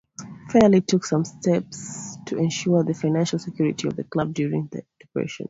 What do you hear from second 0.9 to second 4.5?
steps to ensure the financial security of the club